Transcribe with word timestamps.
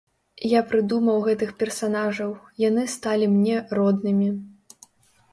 Я 0.51 0.61
прыдумаў 0.69 1.17
гэтых 1.25 1.51
персанажаў, 1.59 2.31
яны 2.61 2.85
сталі 2.93 3.27
мне 3.35 3.55
роднымі. 3.79 4.31